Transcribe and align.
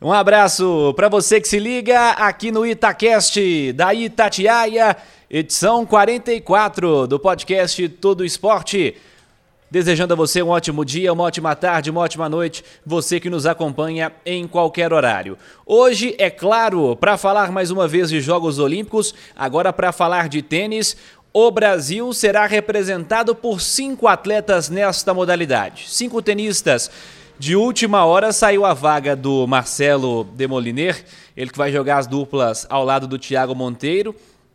Um 0.00 0.12
abraço 0.12 0.92
para 0.94 1.08
você 1.08 1.40
que 1.40 1.48
se 1.48 1.58
liga 1.58 2.10
aqui 2.10 2.52
no 2.52 2.66
Itacast 2.66 3.72
da 3.72 3.94
Itatiaia, 3.94 4.94
edição 5.30 5.86
44 5.86 7.06
do 7.06 7.18
podcast 7.18 7.88
Todo 7.88 8.22
Esporte. 8.22 8.94
Desejando 9.70 10.12
a 10.12 10.16
você 10.16 10.42
um 10.42 10.50
ótimo 10.50 10.84
dia, 10.84 11.10
uma 11.10 11.24
ótima 11.24 11.56
tarde, 11.56 11.90
uma 11.90 12.02
ótima 12.02 12.28
noite, 12.28 12.62
você 12.84 13.18
que 13.18 13.30
nos 13.30 13.46
acompanha 13.46 14.12
em 14.26 14.46
qualquer 14.46 14.92
horário. 14.92 15.38
Hoje, 15.64 16.14
é 16.18 16.28
claro, 16.28 16.94
para 16.94 17.16
falar 17.16 17.50
mais 17.50 17.70
uma 17.70 17.88
vez 17.88 18.10
de 18.10 18.20
Jogos 18.20 18.58
Olímpicos, 18.58 19.14
agora 19.34 19.72
para 19.72 19.92
falar 19.92 20.28
de 20.28 20.42
tênis, 20.42 20.94
o 21.32 21.50
Brasil 21.50 22.12
será 22.12 22.44
representado 22.44 23.34
por 23.34 23.62
cinco 23.62 24.08
atletas 24.08 24.68
nesta 24.68 25.14
modalidade. 25.14 25.86
Cinco 25.88 26.20
tenistas. 26.20 26.90
De 27.38 27.54
última 27.54 28.02
hora 28.06 28.32
saiu 28.32 28.64
a 28.64 28.72
vaga 28.72 29.14
do 29.14 29.46
Marcelo 29.46 30.24
Demoliner, 30.24 31.04
ele 31.36 31.50
que 31.50 31.58
vai 31.58 31.70
jogar 31.70 31.98
as 31.98 32.06
duplas 32.06 32.66
ao 32.70 32.82
lado 32.82 33.06
do 33.06 33.18
Thiago 33.18 33.54
Monteiro. 33.54 34.14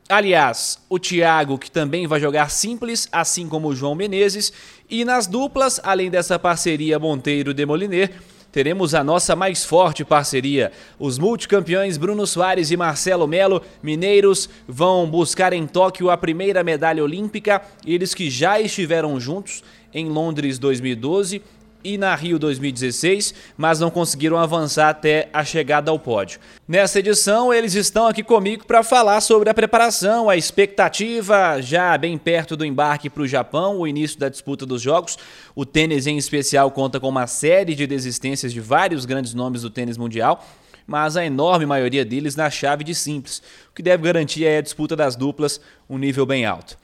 Aliás, 0.10 0.80
o 0.90 0.98
Thiago, 0.98 1.60
que 1.60 1.70
também 1.70 2.08
vai 2.08 2.20
jogar 2.20 2.50
simples, 2.50 3.08
assim 3.12 3.48
como 3.48 3.68
o 3.68 3.76
João 3.76 3.94
Menezes. 3.94 4.52
E 4.90 5.06
nas 5.06 5.28
duplas, 5.28 5.80
além 5.84 6.10
dessa 6.10 6.40
parceria 6.40 6.98
Monteiro-Demoliner, 6.98 8.14
teremos 8.52 8.96
a 8.96 9.04
nossa 9.04 9.36
mais 9.36 9.64
forte 9.64 10.04
parceria. 10.04 10.72
Os 10.98 11.20
multicampeões 11.20 11.98
Bruno 11.98 12.26
Soares 12.26 12.72
e 12.72 12.78
Marcelo 12.78 13.28
Melo, 13.28 13.62
mineiros, 13.84 14.50
vão 14.68 15.08
buscar 15.08 15.54
em 15.54 15.68
Tóquio 15.68 16.10
a 16.10 16.18
primeira 16.18 16.64
medalha 16.64 17.04
olímpica, 17.04 17.62
eles 17.86 18.16
que 18.16 18.28
já 18.28 18.60
estiveram 18.60 19.20
juntos 19.20 19.64
em 19.94 20.10
Londres 20.10 20.58
2012 20.58 21.44
e 21.84 21.98
na 21.98 22.14
Rio 22.16 22.38
2016, 22.40 23.34
mas 23.58 23.80
não 23.80 23.90
conseguiram 23.90 24.38
avançar 24.38 24.90
até 24.90 25.30
a 25.34 25.44
chegada 25.44 25.92
ao 25.92 26.00
pódio. 26.00 26.40
Nessa 26.68 27.00
edição, 27.00 27.54
eles 27.54 27.74
estão 27.74 28.08
aqui 28.08 28.24
comigo 28.24 28.66
para 28.66 28.84
falar 28.84 29.22
sobre 29.22 29.50
a 29.50 29.54
preparação, 29.54 30.30
a 30.30 30.38
expectativa, 30.38 31.62
já 31.62 31.98
bem 31.98 32.18
perto 32.18 32.56
do 32.56 32.66
embarque 32.66 33.10
para 33.10 33.24
o 33.24 33.28
Japão, 33.28 33.80
o 33.80 33.88
início 33.88 34.20
da 34.20 34.30
disputa 34.30 34.66
dos 34.66 34.82
Jogos. 34.82 35.18
O 35.56 35.66
tênis, 35.66 36.08
em 36.08 36.18
especial, 36.18 36.72
conta 36.72 37.00
com 37.00 37.10
uma 37.10 37.28
série 37.28 37.76
de 37.76 37.86
desistências 37.86 38.54
de 38.54 38.60
vários 38.60 39.06
grandes 39.06 39.34
nomes 39.34 39.62
do 39.62 39.70
tênis 39.70 39.98
mundial 39.98 40.46
mas 40.88 41.16
a 41.16 41.26
enorme 41.26 41.66
maioria 41.66 42.04
deles 42.04 42.36
na 42.36 42.50
chave 42.50 42.84
de 42.84 42.94
simples, 42.94 43.42
o 43.70 43.74
que 43.74 43.82
deve 43.82 44.04
garantir 44.04 44.46
é 44.46 44.58
a 44.58 44.62
disputa 44.62 44.94
das 44.94 45.16
duplas, 45.16 45.62
um 45.90 45.98
nível 45.98 46.26
bem 46.26 46.46
alto. 46.46 46.78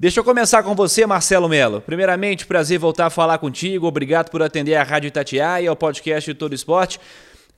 Deixa 0.00 0.18
eu 0.18 0.24
começar 0.24 0.62
com 0.62 0.74
você, 0.74 1.04
Marcelo 1.04 1.46
Melo. 1.46 1.82
Primeiramente, 1.82 2.46
prazer 2.46 2.78
voltar 2.78 3.04
a 3.04 3.10
falar 3.10 3.36
contigo. 3.36 3.86
Obrigado 3.86 4.30
por 4.30 4.42
atender 4.42 4.74
a 4.74 4.82
Rádio 4.82 5.08
Itatiaia, 5.08 5.68
ao 5.68 5.76
podcast 5.76 6.32
de 6.32 6.34
Todo 6.34 6.54
Esporte. 6.54 6.98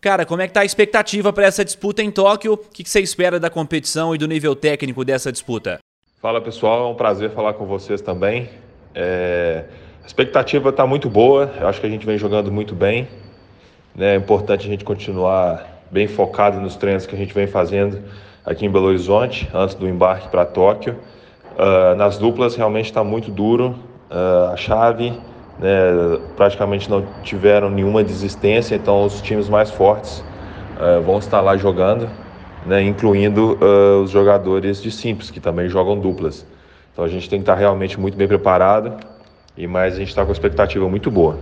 Cara, 0.00 0.26
como 0.26 0.42
é 0.42 0.48
que 0.48 0.52
tá 0.52 0.62
a 0.62 0.64
expectativa 0.64 1.32
para 1.32 1.46
essa 1.46 1.64
disputa 1.64 2.02
em 2.02 2.10
Tóquio? 2.10 2.54
O 2.54 2.56
que 2.56 2.82
você 2.82 2.98
espera 2.98 3.38
da 3.38 3.48
competição 3.48 4.12
e 4.12 4.18
do 4.18 4.26
nível 4.26 4.56
técnico 4.56 5.04
dessa 5.04 5.30
disputa? 5.30 5.78
Fala 6.20 6.40
pessoal, 6.40 6.88
é 6.88 6.90
um 6.90 6.96
prazer 6.96 7.30
falar 7.30 7.52
com 7.52 7.64
vocês 7.64 8.00
também. 8.00 8.50
É... 8.92 9.66
A 10.02 10.06
expectativa 10.08 10.70
está 10.70 10.84
muito 10.84 11.08
boa, 11.08 11.48
eu 11.60 11.68
acho 11.68 11.80
que 11.80 11.86
a 11.86 11.90
gente 11.90 12.04
vem 12.04 12.18
jogando 12.18 12.50
muito 12.50 12.74
bem. 12.74 13.06
Né? 13.94 14.14
É 14.14 14.16
importante 14.16 14.66
a 14.66 14.68
gente 14.68 14.82
continuar 14.82 15.84
bem 15.92 16.08
focado 16.08 16.60
nos 16.60 16.74
treinos 16.74 17.06
que 17.06 17.14
a 17.14 17.18
gente 17.18 17.32
vem 17.32 17.46
fazendo 17.46 18.02
aqui 18.44 18.66
em 18.66 18.68
Belo 18.68 18.86
Horizonte, 18.86 19.48
antes 19.54 19.76
do 19.76 19.88
embarque 19.88 20.28
para 20.28 20.44
Tóquio. 20.44 20.98
Uh, 21.52 21.94
nas 21.96 22.18
duplas 22.18 22.54
realmente 22.56 22.86
está 22.86 23.04
muito 23.04 23.30
duro. 23.30 23.74
Uh, 24.10 24.52
a 24.52 24.56
chave 24.56 25.10
né, 25.58 26.18
praticamente 26.36 26.90
não 26.90 27.04
tiveram 27.22 27.70
nenhuma 27.70 28.02
desistência, 28.02 28.74
então 28.74 29.04
os 29.04 29.20
times 29.20 29.48
mais 29.48 29.70
fortes 29.70 30.24
uh, 30.78 31.02
vão 31.02 31.18
estar 31.18 31.40
lá 31.40 31.56
jogando, 31.56 32.08
né, 32.66 32.82
incluindo 32.82 33.58
os 34.02 34.10
jogadores 34.10 34.82
de 34.82 34.90
simples, 34.90 35.30
que 35.30 35.40
também 35.40 35.68
jogam 35.68 35.98
duplas. 35.98 36.46
Então 36.92 37.04
a 37.04 37.08
gente 37.08 37.28
tem 37.28 37.38
que 37.38 37.42
estar 37.42 37.54
realmente 37.54 37.98
muito 37.98 38.16
bem 38.16 38.28
preparado 38.28 38.96
e 39.56 39.66
mais 39.66 39.94
a 39.94 39.98
gente 39.98 40.08
está 40.08 40.24
com 40.24 40.32
expectativa 40.32 40.88
muito 40.88 41.10
boa. 41.10 41.38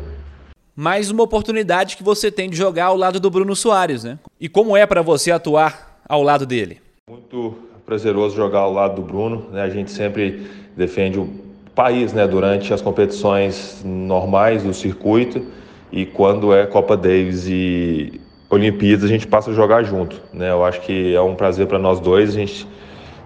Mais 0.74 1.10
uma 1.10 1.24
oportunidade 1.24 1.96
que 1.96 2.02
você 2.02 2.30
tem 2.30 2.48
de 2.48 2.56
jogar 2.56 2.86
ao 2.86 2.96
lado 2.96 3.20
do 3.20 3.28
Bruno 3.28 3.54
Soares, 3.54 4.04
né? 4.04 4.18
E 4.40 4.48
como 4.48 4.76
é 4.76 4.86
para 4.86 5.02
você 5.02 5.30
atuar 5.30 6.00
ao 6.08 6.22
lado 6.22 6.46
dele? 6.46 6.80
Muito 7.08 7.69
prazeroso 7.90 8.36
jogar 8.36 8.60
ao 8.60 8.72
lado 8.72 8.94
do 8.94 9.02
Bruno. 9.02 9.48
Né? 9.50 9.62
A 9.62 9.68
gente 9.68 9.90
sempre 9.90 10.46
defende 10.76 11.18
o 11.18 11.28
país 11.74 12.12
né? 12.12 12.24
durante 12.24 12.72
as 12.72 12.80
competições 12.80 13.82
normais 13.84 14.62
do 14.62 14.72
circuito 14.72 15.44
e 15.90 16.06
quando 16.06 16.54
é 16.54 16.66
Copa 16.66 16.96
Davis 16.96 17.48
e 17.48 18.20
Olimpíadas 18.48 19.06
a 19.06 19.08
gente 19.08 19.26
passa 19.26 19.50
a 19.50 19.54
jogar 19.54 19.82
junto. 19.82 20.22
Né? 20.32 20.52
Eu 20.52 20.64
acho 20.64 20.80
que 20.82 21.12
é 21.12 21.20
um 21.20 21.34
prazer 21.34 21.66
para 21.66 21.80
nós 21.80 21.98
dois. 21.98 22.30
A 22.30 22.38
gente 22.38 22.64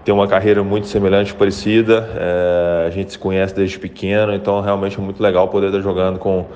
tem 0.03 0.15
uma 0.15 0.27
carreira 0.27 0.65
muito 0.65 0.87
semelhante, 0.87 1.35
parecida. 1.35 2.09
É, 2.17 2.87
a 2.87 2.91
gente 2.91 3.13
se 3.13 3.19
conhece 3.19 3.55
desde 3.55 3.79
pequeno, 3.79 4.33
então 4.33 4.63
realmente 4.63 4.99
é 4.99 5.03
muito 5.03 5.23
legal 5.23 5.47
poder 5.49 5.67
estar 5.67 5.83
jogando 5.83 6.19
com, 6.19 6.47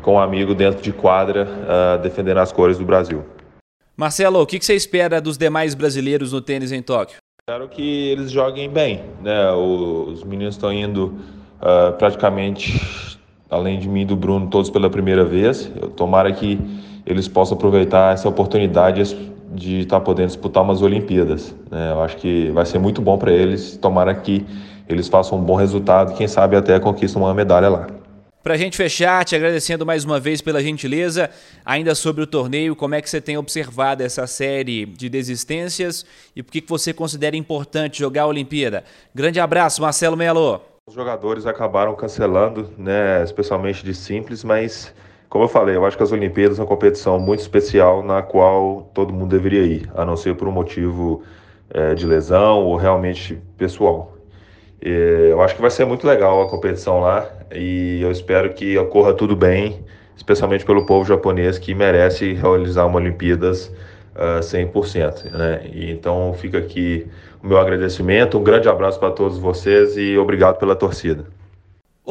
com 0.00 0.14
um 0.14 0.18
amigo 0.18 0.54
dentro 0.54 0.80
de 0.80 0.94
quadra, 0.94 1.46
uh, 1.46 2.02
defendendo 2.02 2.38
as 2.38 2.52
cores 2.52 2.78
do 2.78 2.86
Brasil. 2.86 3.22
Marcelo, 3.94 4.40
o 4.40 4.46
que 4.46 4.58
você 4.58 4.74
espera 4.74 5.20
dos 5.20 5.36
demais 5.36 5.74
brasileiros 5.74 6.32
no 6.32 6.40
tênis 6.40 6.72
em 6.72 6.80
Tóquio? 6.80 7.18
Espero 7.50 7.66
que 7.66 8.10
eles 8.10 8.30
joguem 8.30 8.70
bem, 8.70 9.00
né? 9.20 9.50
Os 9.50 10.22
meninos 10.22 10.54
estão 10.54 10.72
indo 10.72 11.16
uh, 11.60 11.92
praticamente, 11.98 13.18
além 13.50 13.76
de 13.76 13.88
mim 13.88 14.02
e 14.02 14.04
do 14.04 14.14
Bruno, 14.14 14.46
todos 14.46 14.70
pela 14.70 14.88
primeira 14.88 15.24
vez. 15.24 15.68
Eu, 15.82 15.90
tomara 15.90 16.30
que 16.30 16.60
eles 17.04 17.26
possam 17.26 17.56
aproveitar 17.56 18.14
essa 18.14 18.28
oportunidade 18.28 19.16
de 19.52 19.80
estar 19.80 19.98
tá 19.98 20.04
podendo 20.04 20.28
disputar 20.28 20.62
umas 20.62 20.80
Olimpíadas. 20.80 21.52
Né? 21.68 21.90
Eu 21.90 22.00
acho 22.00 22.18
que 22.18 22.52
vai 22.52 22.64
ser 22.64 22.78
muito 22.78 23.02
bom 23.02 23.18
para 23.18 23.32
eles. 23.32 23.76
Tomara 23.76 24.14
que 24.14 24.46
eles 24.88 25.08
façam 25.08 25.36
um 25.36 25.42
bom 25.42 25.56
resultado 25.56 26.14
quem 26.14 26.28
sabe 26.28 26.54
até 26.54 26.78
conquistam 26.78 27.22
uma 27.22 27.34
medalha 27.34 27.68
lá. 27.68 27.88
Para 28.42 28.54
a 28.54 28.56
gente 28.56 28.74
fechar, 28.74 29.22
te 29.22 29.36
agradecendo 29.36 29.84
mais 29.84 30.02
uma 30.02 30.18
vez 30.18 30.40
pela 30.40 30.62
gentileza, 30.62 31.28
ainda 31.62 31.94
sobre 31.94 32.22
o 32.22 32.26
torneio, 32.26 32.74
como 32.74 32.94
é 32.94 33.02
que 33.02 33.10
você 33.10 33.20
tem 33.20 33.36
observado 33.36 34.02
essa 34.02 34.26
série 34.26 34.86
de 34.86 35.10
desistências 35.10 36.06
e 36.34 36.42
por 36.42 36.50
que 36.50 36.64
você 36.66 36.94
considera 36.94 37.36
importante 37.36 37.98
jogar 37.98 38.22
a 38.22 38.26
Olimpíada? 38.26 38.82
Grande 39.14 39.38
abraço, 39.38 39.82
Marcelo 39.82 40.16
Melo. 40.16 40.62
Os 40.88 40.94
jogadores 40.94 41.44
acabaram 41.44 41.94
cancelando, 41.94 42.70
né, 42.78 43.22
especialmente 43.22 43.84
de 43.84 43.94
simples, 43.94 44.42
mas 44.42 44.94
como 45.28 45.44
eu 45.44 45.48
falei, 45.48 45.76
eu 45.76 45.84
acho 45.84 45.98
que 45.98 46.02
as 46.02 46.10
Olimpíadas 46.10 46.56
são 46.56 46.64
uma 46.64 46.68
competição 46.68 47.20
muito 47.20 47.40
especial 47.40 48.02
na 48.02 48.22
qual 48.22 48.90
todo 48.94 49.12
mundo 49.12 49.28
deveria 49.36 49.64
ir, 49.64 49.90
a 49.94 50.02
não 50.02 50.16
ser 50.16 50.34
por 50.34 50.48
um 50.48 50.52
motivo 50.52 51.22
é, 51.68 51.94
de 51.94 52.06
lesão 52.06 52.64
ou 52.64 52.74
realmente 52.76 53.38
pessoal. 53.58 54.16
Eu 54.82 55.42
acho 55.42 55.54
que 55.54 55.60
vai 55.60 55.70
ser 55.70 55.84
muito 55.84 56.06
legal 56.06 56.42
a 56.42 56.48
competição 56.48 57.00
lá 57.00 57.28
e 57.52 58.00
eu 58.00 58.10
espero 58.10 58.52
que 58.54 58.78
ocorra 58.78 59.12
tudo 59.12 59.36
bem, 59.36 59.84
especialmente 60.16 60.64
pelo 60.64 60.86
povo 60.86 61.06
japonês 61.06 61.58
que 61.58 61.74
merece 61.74 62.32
realizar 62.32 62.86
uma 62.86 62.96
Olimpíadas 62.96 63.66
uh, 64.14 64.40
100%. 64.40 65.30
Né? 65.30 65.62
E 65.72 65.90
então 65.90 66.32
fica 66.34 66.58
aqui 66.58 67.06
o 67.42 67.46
meu 67.46 67.58
agradecimento, 67.58 68.38
um 68.38 68.42
grande 68.42 68.68
abraço 68.68 68.98
para 68.98 69.10
todos 69.10 69.38
vocês 69.38 69.96
e 69.96 70.16
obrigado 70.16 70.58
pela 70.58 70.74
torcida. 70.74 71.24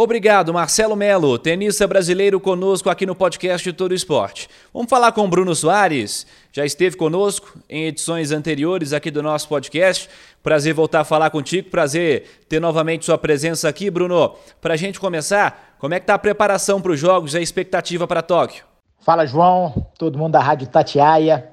Obrigado, 0.02 0.54
Marcelo 0.54 0.96
Melo, 0.96 1.38
tenista 1.38 1.86
brasileiro 1.86 2.40
conosco 2.40 2.90
aqui 2.90 3.06
no 3.06 3.14
podcast 3.14 3.74
Todo 3.74 3.94
Esporte. 3.94 4.48
Vamos 4.74 4.90
falar 4.90 5.12
com 5.12 5.30
Bruno 5.30 5.54
Soares, 5.54 6.26
já 6.54 6.66
esteve 6.66 6.96
conosco 6.96 7.60
em 7.70 7.84
edições 7.88 8.32
anteriores 8.32 8.94
aqui 8.94 9.12
do 9.12 9.22
nosso 9.22 9.50
podcast. 9.50 10.10
Prazer 10.42 10.74
voltar 10.74 11.02
a 11.02 11.04
falar 11.04 11.30
contigo, 11.32 11.70
prazer 11.70 12.46
ter 12.48 12.62
novamente 12.62 13.04
sua 13.04 13.18
presença 13.18 13.68
aqui, 13.68 13.92
Bruno. 13.92 14.36
Para 14.62 14.76
a 14.76 14.78
gente 14.78 15.02
começar, 15.02 15.76
como 15.78 15.94
é 15.94 16.00
que 16.00 16.06
está 16.06 16.14
a 16.14 16.18
preparação 16.18 16.80
para 16.80 16.94
os 16.94 17.00
Jogos 17.02 17.34
e 17.34 17.38
a 17.38 17.42
expectativa 17.42 18.08
para 18.08 18.22
Tóquio? 18.22 18.64
Fala, 19.02 19.26
João, 19.26 19.86
todo 19.98 20.18
mundo 20.18 20.32
da 20.32 20.40
Rádio 20.40 20.70
Tatiaia. 20.70 21.50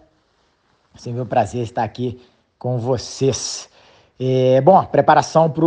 Sempre 0.95 1.21
um 1.21 1.27
prazer 1.27 1.65
estar 1.65 1.83
aqui 1.83 2.23
com 2.61 2.79
vocês. 2.79 3.69
É, 4.21 4.61
bom, 4.61 4.79
a 4.79 4.85
preparação 4.85 5.51
para 5.51 5.65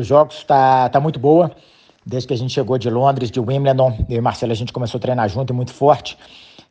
os 0.00 0.06
Jogos 0.06 0.36
está 0.36 0.88
tá 0.88 0.98
muito 0.98 1.20
boa. 1.20 1.54
Desde 2.08 2.26
que 2.26 2.32
a 2.32 2.38
gente 2.38 2.54
chegou 2.54 2.78
de 2.78 2.88
Londres, 2.88 3.30
de 3.30 3.38
Wimbledon, 3.38 3.94
eu 4.08 4.16
e 4.16 4.20
Marcelo, 4.22 4.50
a 4.50 4.54
gente 4.54 4.72
começou 4.72 4.96
a 4.96 5.00
treinar 5.02 5.28
junto 5.28 5.52
e 5.52 5.54
muito 5.54 5.74
forte, 5.74 6.16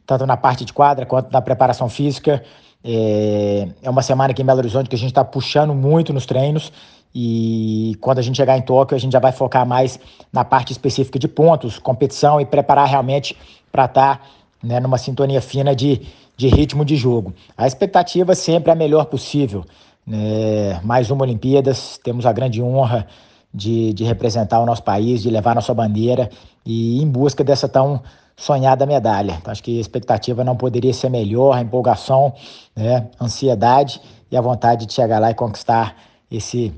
tanto 0.03 0.25
na 0.25 0.35
parte 0.35 0.65
de 0.65 0.73
quadra 0.73 1.05
quanto 1.05 1.31
na 1.31 1.39
preparação 1.39 1.87
física. 1.87 2.43
É, 2.83 3.67
é 3.83 3.89
uma 3.89 4.01
semana 4.01 4.31
aqui 4.31 4.41
em 4.41 4.45
Belo 4.45 4.57
Horizonte 4.57 4.89
que 4.89 4.95
a 4.95 4.97
gente 4.97 5.11
está 5.11 5.23
puxando 5.23 5.75
muito 5.75 6.13
nos 6.13 6.25
treinos 6.25 6.71
E 7.13 7.95
quando 8.01 8.17
a 8.17 8.21
gente 8.23 8.35
chegar 8.35 8.57
em 8.57 8.61
Tóquio, 8.63 8.95
a 8.95 8.99
gente 8.99 9.13
já 9.13 9.19
vai 9.19 9.31
focar 9.31 9.63
mais 9.63 9.99
na 10.33 10.43
parte 10.43 10.71
específica 10.71 11.19
de 11.19 11.27
pontos, 11.27 11.77
competição 11.77 12.41
e 12.41 12.45
preparar 12.45 12.87
realmente 12.87 13.37
para 13.71 13.85
estar 13.85 14.17
tá, 14.17 14.23
né, 14.63 14.79
numa 14.79 14.97
sintonia 14.97 15.39
fina 15.39 15.75
de, 15.75 16.01
de 16.35 16.47
ritmo 16.47 16.83
de 16.83 16.95
jogo. 16.95 17.31
A 17.55 17.67
expectativa 17.67 18.33
sempre 18.33 18.71
é 18.71 18.73
a 18.73 18.75
melhor 18.75 19.05
possível. 19.05 19.63
Né? 20.05 20.79
Mais 20.83 21.11
uma 21.11 21.21
Olimpíadas, 21.21 21.99
temos 22.03 22.25
a 22.25 22.31
grande 22.31 22.59
honra 22.59 23.05
de, 23.53 23.93
de 23.93 24.03
representar 24.03 24.59
o 24.59 24.65
nosso 24.65 24.83
país, 24.83 25.21
de 25.21 25.29
levar 25.29 25.55
nossa 25.55 25.73
bandeira 25.73 26.29
e 26.65 27.01
em 27.01 27.07
busca 27.07 27.43
dessa 27.43 27.67
tão 27.67 28.01
sonhada 28.35 28.85
medalha. 28.85 29.37
Então, 29.39 29.51
acho 29.51 29.63
que 29.63 29.77
a 29.77 29.81
expectativa 29.81 30.43
não 30.43 30.55
poderia 30.55 30.93
ser 30.93 31.09
melhor, 31.09 31.57
a 31.57 31.61
empolgação, 31.61 32.33
né, 32.75 33.07
ansiedade 33.19 33.99
e 34.31 34.37
a 34.37 34.41
vontade 34.41 34.85
de 34.85 34.93
chegar 34.93 35.19
lá 35.19 35.31
e 35.31 35.33
conquistar 35.33 35.95
esse, 36.29 36.71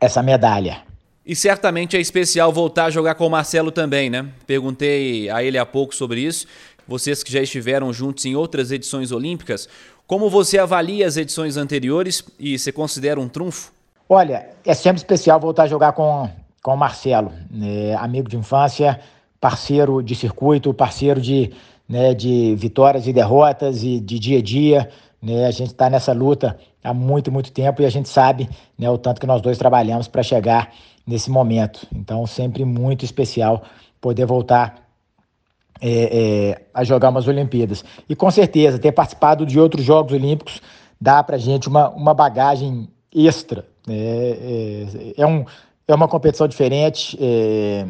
essa 0.00 0.22
medalha. 0.22 0.82
E 1.26 1.34
certamente 1.34 1.96
é 1.96 2.00
especial 2.00 2.52
voltar 2.52 2.86
a 2.86 2.90
jogar 2.90 3.14
com 3.16 3.26
o 3.26 3.30
Marcelo 3.30 3.70
também, 3.70 4.08
né? 4.08 4.26
Perguntei 4.46 5.28
a 5.28 5.42
ele 5.42 5.58
há 5.58 5.66
pouco 5.66 5.94
sobre 5.94 6.20
isso. 6.20 6.46
Vocês 6.86 7.22
que 7.22 7.30
já 7.30 7.42
estiveram 7.42 7.92
juntos 7.92 8.24
em 8.24 8.34
outras 8.34 8.72
edições 8.72 9.12
olímpicas, 9.12 9.68
como 10.06 10.30
você 10.30 10.58
avalia 10.58 11.06
as 11.06 11.18
edições 11.18 11.58
anteriores 11.58 12.24
e 12.40 12.58
se 12.58 12.72
considera 12.72 13.20
um 13.20 13.28
trunfo? 13.28 13.70
Olha, 14.08 14.48
é 14.64 14.72
sempre 14.72 14.96
especial 14.96 15.38
voltar 15.38 15.64
a 15.64 15.66
jogar 15.66 15.92
com, 15.92 16.30
com 16.62 16.72
o 16.72 16.76
Marcelo, 16.76 17.30
né? 17.50 17.94
amigo 17.96 18.26
de 18.26 18.38
infância, 18.38 18.98
parceiro 19.38 20.02
de 20.02 20.14
circuito, 20.14 20.72
parceiro 20.72 21.20
de, 21.20 21.52
né, 21.86 22.14
de 22.14 22.54
vitórias 22.56 23.06
e 23.06 23.12
derrotas 23.12 23.82
e 23.84 24.00
de 24.00 24.18
dia 24.18 24.38
a 24.38 24.42
dia. 24.42 24.90
Né? 25.20 25.46
A 25.46 25.50
gente 25.50 25.72
está 25.72 25.90
nessa 25.90 26.14
luta 26.14 26.58
há 26.82 26.94
muito, 26.94 27.30
muito 27.30 27.52
tempo 27.52 27.82
e 27.82 27.84
a 27.84 27.90
gente 27.90 28.08
sabe 28.08 28.48
né, 28.78 28.88
o 28.88 28.96
tanto 28.96 29.20
que 29.20 29.26
nós 29.26 29.42
dois 29.42 29.58
trabalhamos 29.58 30.08
para 30.08 30.22
chegar 30.22 30.72
nesse 31.06 31.30
momento. 31.30 31.86
Então, 31.94 32.26
sempre 32.26 32.64
muito 32.64 33.04
especial 33.04 33.62
poder 34.00 34.24
voltar 34.24 34.88
é, 35.82 35.90
é, 35.90 36.62
a 36.72 36.82
jogar 36.82 37.10
umas 37.10 37.28
Olimpíadas. 37.28 37.84
E 38.08 38.16
com 38.16 38.30
certeza, 38.30 38.78
ter 38.78 38.92
participado 38.92 39.44
de 39.44 39.60
outros 39.60 39.84
Jogos 39.84 40.14
Olímpicos 40.14 40.62
dá 40.98 41.22
para 41.22 41.36
gente 41.36 41.68
uma, 41.68 41.90
uma 41.90 42.14
bagagem 42.14 42.88
extra. 43.14 43.66
Né? 43.88 43.96
É, 43.96 44.86
é, 45.16 45.26
um, 45.26 45.44
é 45.86 45.94
uma 45.94 46.06
competição 46.06 46.46
diferente, 46.46 47.18
é, 47.20 47.86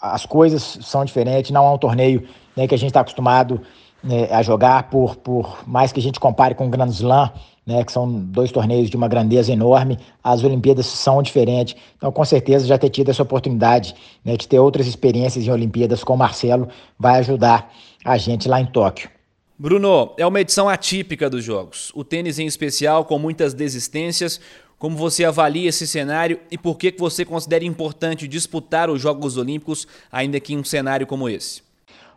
as 0.00 0.26
coisas 0.26 0.78
são 0.82 1.04
diferentes, 1.04 1.50
não 1.50 1.66
é 1.66 1.70
um 1.70 1.78
torneio 1.78 2.28
né, 2.56 2.68
que 2.68 2.74
a 2.74 2.78
gente 2.78 2.90
está 2.90 3.00
acostumado 3.00 3.60
né, 4.02 4.28
a 4.30 4.42
jogar, 4.42 4.90
por, 4.90 5.16
por 5.16 5.66
mais 5.66 5.92
que 5.92 6.00
a 6.00 6.02
gente 6.02 6.20
compare 6.20 6.54
com 6.54 6.66
o 6.66 6.68
Grand 6.68 6.88
Slam, 6.88 7.32
né, 7.64 7.84
que 7.84 7.92
são 7.92 8.12
dois 8.12 8.50
torneios 8.50 8.90
de 8.90 8.96
uma 8.96 9.06
grandeza 9.06 9.52
enorme, 9.52 9.98
as 10.22 10.42
Olimpíadas 10.42 10.86
são 10.86 11.22
diferentes. 11.22 11.76
Então, 11.96 12.10
com 12.10 12.24
certeza, 12.24 12.66
já 12.66 12.76
ter 12.76 12.90
tido 12.90 13.10
essa 13.10 13.22
oportunidade 13.22 13.94
né, 14.24 14.36
de 14.36 14.48
ter 14.48 14.58
outras 14.58 14.86
experiências 14.86 15.46
em 15.46 15.50
Olimpíadas 15.50 16.02
com 16.02 16.14
o 16.14 16.18
Marcelo 16.18 16.68
vai 16.98 17.20
ajudar 17.20 17.72
a 18.04 18.18
gente 18.18 18.48
lá 18.48 18.60
em 18.60 18.66
Tóquio. 18.66 19.08
Bruno, 19.56 20.12
é 20.18 20.26
uma 20.26 20.40
edição 20.40 20.68
atípica 20.68 21.30
dos 21.30 21.44
Jogos. 21.44 21.92
O 21.94 22.02
tênis 22.02 22.40
em 22.40 22.46
especial, 22.46 23.04
com 23.04 23.16
muitas 23.16 23.54
desistências, 23.54 24.40
como 24.82 24.96
você 24.96 25.24
avalia 25.24 25.68
esse 25.68 25.86
cenário 25.86 26.40
e 26.50 26.58
por 26.58 26.76
que 26.76 26.92
você 26.98 27.24
considera 27.24 27.64
importante 27.64 28.26
disputar 28.26 28.90
os 28.90 29.00
Jogos 29.00 29.36
Olímpicos, 29.36 29.86
ainda 30.10 30.40
que 30.40 30.54
em 30.54 30.58
um 30.58 30.64
cenário 30.64 31.06
como 31.06 31.28
esse? 31.28 31.62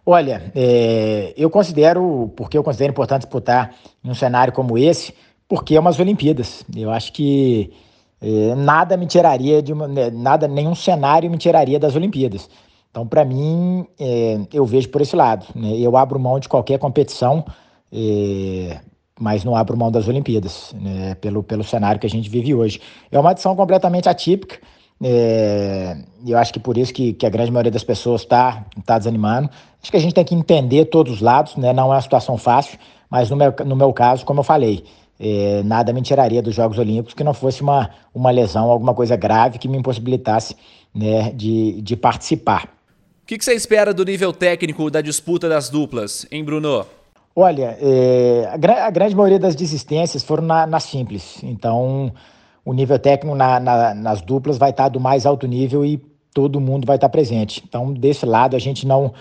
Olha, 0.04 0.52
é, 0.56 1.32
eu 1.38 1.48
considero, 1.48 2.34
porque 2.36 2.58
eu 2.58 2.64
considero 2.64 2.90
importante 2.90 3.22
disputar 3.22 3.76
em 4.04 4.10
um 4.10 4.16
cenário 4.16 4.52
como 4.52 4.80
esse, 4.80 5.14
porque 5.48 5.76
é 5.76 5.80
umas 5.80 6.00
Olimpíadas. 6.00 6.66
Eu 6.76 6.90
acho 6.90 7.14
que 7.14 7.72
é, 8.20 8.56
nada 8.56 8.98
me 8.98 9.06
tiraria 9.06 9.62
de 9.62 9.72
uma, 9.72 9.88
né, 9.88 10.10
nada, 10.10 10.48
nenhum 10.48 10.74
cenário 10.74 11.30
me 11.30 11.38
tiraria 11.38 11.80
das 11.80 11.96
Olimpíadas. 11.96 12.50
Então, 12.90 13.06
para 13.06 13.24
mim, 13.24 13.86
é, 14.00 14.40
eu 14.52 14.66
vejo 14.66 14.90
por 14.90 15.02
esse 15.02 15.16
lado. 15.16 15.46
Né? 15.54 15.78
Eu 15.78 15.96
abro 15.96 16.20
mão 16.20 16.40
de 16.40 16.50
qualquer 16.50 16.80
competição 16.80 17.46
é, 17.94 18.80
mas 19.20 19.44
não 19.44 19.56
abro 19.56 19.78
mão 19.78 19.92
das 19.92 20.08
Olimpíadas, 20.08 20.74
né, 20.80 21.16
pelo, 21.16 21.42
pelo 21.42 21.64
cenário 21.64 22.00
que 22.00 22.08
a 22.08 22.10
gente 22.10 22.30
vive 22.30 22.54
hoje. 22.54 22.82
É 23.12 23.20
uma 23.20 23.32
edição 23.32 23.56
completamente 23.56 24.10
atípica, 24.10 24.60
é, 25.04 25.98
eu 26.26 26.38
acho 26.38 26.54
que 26.54 26.60
por 26.60 26.78
isso 26.78 26.94
que, 26.94 27.14
que 27.14 27.26
a 27.26 27.30
grande 27.30 27.52
maioria 27.52 27.72
das 27.72 27.84
pessoas 27.84 28.22
está 28.22 28.66
tá 28.86 28.98
desanimando. 28.98 29.50
Acho 29.82 29.92
que 29.92 29.98
a 29.98 30.00
gente 30.00 30.14
tem 30.14 30.24
que 30.24 30.34
entender 30.34 30.86
todos 30.86 31.14
os 31.14 31.22
lados, 31.22 31.56
né, 31.56 31.74
não 31.74 31.92
é 31.92 31.96
uma 31.96 32.02
situação 32.02 32.38
fácil, 32.38 32.78
mas 33.10 33.30
no 33.30 33.36
meu, 33.36 33.54
no 33.66 33.76
meu 33.76 33.94
caso, 33.94 34.26
como 34.26 34.40
eu 34.40 34.44
falei, 34.44 34.84
é, 35.20 35.62
nada 35.64 35.94
me 35.94 36.02
tiraria 36.02 36.42
dos 36.42 36.56
Jogos 36.56 36.78
Olímpicos 36.78 37.14
que 37.14 37.24
não 37.24 37.34
fosse 37.34 37.62
uma, 37.62 37.90
uma 38.14 38.32
lesão, 38.32 38.70
alguma 38.70 38.94
coisa 38.94 39.16
grave 39.16 39.58
que 39.58 39.68
me 39.68 39.78
impossibilitasse 39.78 40.56
né, 40.94 41.32
de, 41.32 41.82
de 41.82 41.96
participar. 41.96 42.66
O 43.24 43.28
que, 43.28 43.38
que 43.38 43.46
você 43.46 43.54
espera 43.54 43.94
do 43.94 44.06
nível 44.06 44.32
técnico 44.32 44.90
da 44.92 45.02
disputa 45.02 45.50
das 45.50 45.70
duplas, 45.70 46.28
hein, 46.32 46.44
Bruno? 46.44 46.86
Olha, 47.38 47.78
é, 47.82 48.48
a, 48.50 48.86
a, 48.86 48.90
grande 48.90 49.14
maioria 49.14 49.38
das 49.38 49.56
desistências 49.56 50.24
foram 50.24 50.44
na, 50.44 50.66
na 50.66 50.80
simples. 50.80 51.44
Então, 51.44 52.14
o 52.64 52.72
nível 52.72 52.98
técnico 52.98 53.36
na, 53.36 53.60
na, 53.60 53.94
nas 53.94 54.22
duplas 54.22 54.58
vai 54.58 54.70
estar 54.70 54.88
do 54.88 55.02
mais 55.02 55.26
alto 55.26 55.46
nível 55.46 55.86
e 55.86 55.98
todo 56.34 56.62
mundo 56.62 56.86
vai 56.88 56.96
estar 56.96 57.10
presente. 57.10 57.62
Então, 57.68 57.94
desse 57.94 58.26
lado, 58.26 58.56
a 58.56 58.60
gente 58.60 58.88
não, 58.88 59.14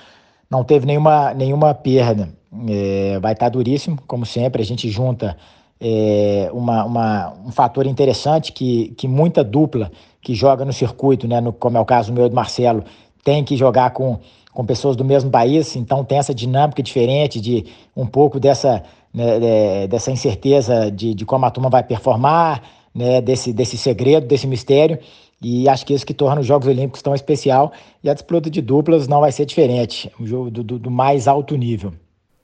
não 0.48 0.62
teve 0.62 0.86
nenhuma, 0.86 1.34
nenhuma 1.34 1.74
perda. 1.74 2.28
É, 2.68 3.18
vai 3.18 3.32
estar 3.32 3.48
duríssimo, 3.48 3.98
como 4.06 4.24
sempre. 4.24 4.62
A 4.62 4.64
gente 4.64 4.88
junta 4.88 5.36
é, 5.80 6.48
uma, 6.52 6.84
uma, 6.84 7.32
um 7.44 7.50
fator 7.50 7.84
interessante 7.84 8.52
que, 8.52 8.94
que 8.96 9.08
muita 9.08 9.42
dupla 9.42 9.90
que 10.22 10.36
joga 10.36 10.64
no 10.64 10.72
circuito, 10.72 11.26
né, 11.26 11.40
no, 11.40 11.52
como 11.52 11.76
é 11.76 11.80
o 11.80 11.84
caso 11.84 12.12
meu 12.12 12.26
e 12.26 12.28
do 12.28 12.34
Marcelo, 12.36 12.84
tem 13.24 13.42
que 13.42 13.56
jogar 13.56 13.90
com 13.90 14.20
com 14.54 14.64
pessoas 14.64 14.94
do 14.94 15.04
mesmo 15.04 15.30
país, 15.30 15.74
então 15.74 16.04
tem 16.04 16.16
essa 16.16 16.32
dinâmica 16.32 16.82
diferente 16.82 17.40
de 17.40 17.66
um 17.94 18.06
pouco 18.06 18.38
dessa, 18.38 18.84
né, 19.12 19.86
dessa 19.88 20.12
incerteza 20.12 20.90
de, 20.90 21.12
de 21.12 21.26
como 21.26 21.44
a 21.44 21.50
turma 21.50 21.68
vai 21.68 21.82
performar, 21.82 22.62
né, 22.94 23.20
desse, 23.20 23.52
desse 23.52 23.76
segredo, 23.76 24.26
desse 24.26 24.46
mistério. 24.46 24.98
E 25.42 25.68
acho 25.68 25.84
que 25.84 25.92
isso 25.92 26.06
que 26.06 26.14
torna 26.14 26.40
os 26.40 26.46
Jogos 26.46 26.68
Olímpicos 26.68 27.02
tão 27.02 27.14
especial. 27.14 27.72
E 28.02 28.08
a 28.08 28.14
disputa 28.14 28.48
de 28.48 28.62
duplas 28.62 29.08
não 29.08 29.20
vai 29.20 29.32
ser 29.32 29.44
diferente, 29.44 30.10
um 30.18 30.26
jogo 30.26 30.50
do, 30.50 30.62
do, 30.62 30.78
do 30.78 30.90
mais 30.90 31.26
alto 31.26 31.56
nível. 31.56 31.92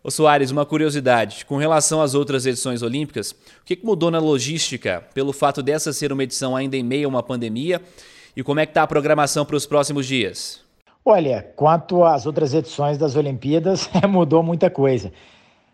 Ô 0.03 0.11
Soares, 0.11 0.51
uma 0.51 0.67
curiosidade. 0.67 1.45
Com 1.45 1.59
relação 1.59 2.03
às 2.03 2.15
outras 2.15 2.45
edições 2.45 2.83
olímpicas, 2.83 3.31
o 3.31 3.37
que 3.65 3.79
mudou 3.85 4.11
na 4.11 4.19
logística 4.19 5.05
pelo 5.15 5.33
fato 5.33 5.63
dessa 5.63 5.93
ser 5.93 6.13
uma 6.13 6.25
edição 6.25 6.57
ainda 6.57 6.77
em 6.77 6.83
meio 6.83 7.07
a 7.07 7.09
uma 7.09 7.23
pandemia? 7.23 7.81
E 8.37 8.43
como 8.43 8.59
é 8.61 8.67
que 8.67 8.71
está 8.71 8.83
a 8.83 8.87
programação 8.87 9.45
para 9.45 9.57
os 9.57 9.67
próximos 9.67 10.07
dias? 10.07 10.61
Olha, 11.05 11.43
quanto 11.57 12.05
às 12.05 12.27
outras 12.27 12.53
edições 12.53 12.99
das 12.99 13.17
Olimpíadas, 13.17 13.89
mudou 14.09 14.43
muita 14.43 14.69
coisa. 14.69 15.11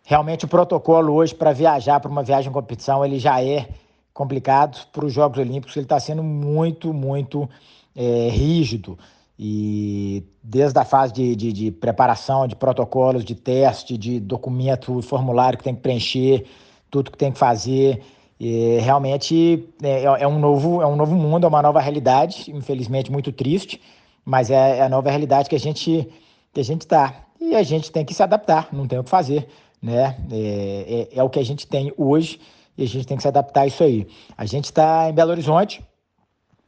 Realmente 0.04 0.44
o 0.44 0.48
protocolo 0.48 1.12
hoje 1.12 1.34
para 1.34 1.52
viajar 1.52 1.98
para 1.98 2.10
uma 2.10 2.22
viagem 2.22 2.48
em 2.48 2.52
competição 2.52 3.04
ele 3.04 3.18
já 3.18 3.42
é 3.42 3.68
complicado. 4.14 4.86
Para 4.92 5.04
os 5.04 5.12
Jogos 5.12 5.38
Olímpicos 5.38 5.76
ele 5.76 5.84
está 5.84 5.98
sendo 5.98 6.22
muito, 6.22 6.94
muito 6.94 7.50
é, 7.94 8.28
rígido. 8.28 8.96
E 9.36 10.24
desde 10.42 10.78
a 10.78 10.84
fase 10.84 11.12
de, 11.12 11.34
de, 11.34 11.52
de, 11.52 11.70
preparação, 11.72 12.46
de 12.46 12.54
protocolos, 12.54 13.24
de 13.24 13.34
teste, 13.34 13.98
de 13.98 14.20
documento, 14.20 15.02
formulário 15.02 15.58
que 15.58 15.64
tem 15.64 15.74
que 15.74 15.82
preencher, 15.82 16.46
tudo 16.88 17.10
que 17.10 17.18
tem 17.18 17.32
que 17.32 17.38
fazer. 17.38 18.00
E 18.38 18.78
realmente 18.78 19.68
é, 19.82 20.04
é, 20.04 20.28
um 20.28 20.38
novo, 20.38 20.80
é 20.80 20.86
um 20.86 20.94
novo 20.94 21.16
mundo, 21.16 21.44
é 21.44 21.48
uma 21.48 21.60
nova 21.60 21.80
realidade, 21.80 22.50
infelizmente 22.54 23.10
muito 23.10 23.32
triste 23.32 23.80
mas 24.26 24.50
é, 24.50 24.78
é 24.78 24.82
a 24.82 24.88
nova 24.88 25.08
realidade 25.08 25.48
que 25.48 25.54
a 25.54 25.60
gente 25.60 26.08
que 26.52 26.60
a 26.60 26.64
gente 26.64 26.80
está 26.80 27.26
e 27.40 27.54
a 27.54 27.62
gente 27.62 27.92
tem 27.92 28.04
que 28.04 28.12
se 28.12 28.22
adaptar, 28.22 28.68
não 28.72 28.88
tem 28.88 28.98
o 28.98 29.04
que 29.04 29.10
fazer, 29.10 29.46
né? 29.80 30.16
É, 30.32 31.08
é, 31.12 31.18
é, 31.18 31.22
o 31.22 31.30
que 31.30 31.38
a 31.38 31.44
gente 31.44 31.66
tem 31.66 31.92
hoje 31.96 32.40
e 32.76 32.82
a 32.82 32.88
gente 32.88 33.06
tem 33.06 33.16
que 33.16 33.22
se 33.22 33.28
adaptar 33.28 33.62
a 33.62 33.66
isso 33.66 33.84
aí. 33.84 34.08
A 34.36 34.44
gente 34.44 34.64
está 34.64 35.08
em 35.08 35.14
Belo 35.14 35.30
Horizonte 35.30 35.82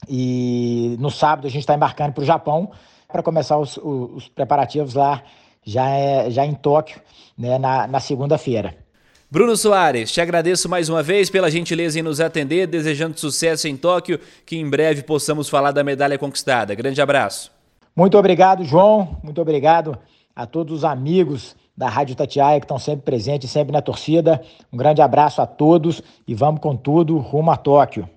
e 0.08 0.96
no 1.00 1.10
sábado 1.10 1.46
a 1.46 1.50
gente 1.50 1.62
está 1.62 1.74
embarcando 1.74 2.12
para 2.12 2.22
o 2.22 2.26
Japão 2.26 2.70
para 3.08 3.22
começar 3.22 3.58
os, 3.58 3.76
os, 3.78 4.10
os, 4.14 4.28
preparativos 4.28 4.94
lá 4.94 5.22
já, 5.64 5.88
é, 5.88 6.30
já 6.30 6.46
em 6.46 6.54
Tóquio, 6.54 7.00
né? 7.36 7.58
Na, 7.58 7.86
na 7.86 7.98
segunda-feira. 7.98 8.76
Bruno 9.30 9.54
Soares, 9.58 10.10
te 10.10 10.22
agradeço 10.22 10.70
mais 10.70 10.88
uma 10.88 11.02
vez 11.02 11.28
pela 11.28 11.50
gentileza 11.50 11.98
em 11.98 12.02
nos 12.02 12.18
atender, 12.18 12.66
desejando 12.66 13.20
sucesso 13.20 13.68
em 13.68 13.76
Tóquio, 13.76 14.18
que 14.46 14.56
em 14.56 14.66
breve 14.66 15.02
possamos 15.02 15.50
falar 15.50 15.70
da 15.70 15.84
medalha 15.84 16.16
conquistada. 16.16 16.74
Grande 16.74 16.98
abraço. 17.02 17.52
Muito 17.94 18.16
obrigado, 18.16 18.64
João. 18.64 19.18
Muito 19.22 19.38
obrigado 19.38 19.98
a 20.34 20.46
todos 20.46 20.78
os 20.78 20.82
amigos 20.82 21.54
da 21.76 21.90
Rádio 21.90 22.16
Tatiaia 22.16 22.58
que 22.58 22.64
estão 22.64 22.78
sempre 22.78 23.04
presentes, 23.04 23.50
sempre 23.50 23.70
na 23.70 23.82
torcida. 23.82 24.40
Um 24.72 24.78
grande 24.78 25.02
abraço 25.02 25.42
a 25.42 25.46
todos 25.46 26.02
e 26.26 26.34
vamos 26.34 26.62
com 26.62 26.74
tudo 26.74 27.18
rumo 27.18 27.50
a 27.50 27.56
Tóquio. 27.58 28.08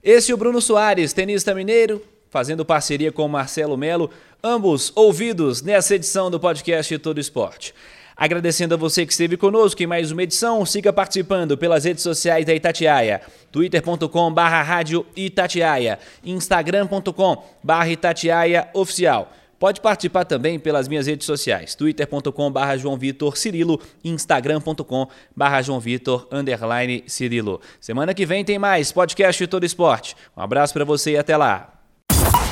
Esse 0.00 0.30
é 0.30 0.34
o 0.36 0.38
Bruno 0.38 0.60
Soares, 0.60 1.12
tenista 1.12 1.52
mineiro, 1.52 2.00
fazendo 2.30 2.64
parceria 2.64 3.10
com 3.10 3.26
o 3.26 3.28
Marcelo 3.28 3.76
Melo, 3.76 4.08
ambos 4.40 4.92
ouvidos 4.94 5.62
nessa 5.62 5.96
edição 5.96 6.30
do 6.30 6.38
podcast 6.38 6.96
Todo 6.98 7.18
Esporte. 7.18 7.74
Agradecendo 8.18 8.74
a 8.74 8.76
você 8.76 9.06
que 9.06 9.12
esteve 9.12 9.36
conosco 9.36 9.80
em 9.80 9.86
mais 9.86 10.10
uma 10.10 10.24
edição, 10.24 10.66
siga 10.66 10.92
participando 10.92 11.56
pelas 11.56 11.84
redes 11.84 12.02
sociais 12.02 12.44
da 12.44 12.52
Itatiaia, 12.52 13.20
twitter.com 13.52 14.32
barra 14.32 14.60
rádio 14.60 15.06
Itatiaia, 15.14 16.00
instagram.com 16.24 17.44
barra 17.62 17.88
Itatiaia 17.88 18.68
oficial. 18.74 19.32
Pode 19.56 19.80
participar 19.80 20.24
também 20.24 20.58
pelas 20.58 20.88
minhas 20.88 21.06
redes 21.06 21.26
sociais, 21.26 21.76
twitter.com 21.76 22.50
barra 22.50 22.76
João 22.76 22.96
Vitor 22.96 23.36
Cirilo, 23.36 23.80
instagram.com 24.02 25.06
barra 25.36 25.62
João 25.62 25.78
Vitor 25.78 26.26
underline 26.32 27.04
Cirilo. 27.06 27.60
Semana 27.80 28.12
que 28.12 28.26
vem 28.26 28.44
tem 28.44 28.58
mais 28.58 28.90
podcast 28.90 29.46
Todo 29.46 29.64
Esporte. 29.64 30.16
Um 30.36 30.42
abraço 30.42 30.74
para 30.74 30.84
você 30.84 31.12
e 31.12 31.16
até 31.16 31.36
lá. 31.36 31.77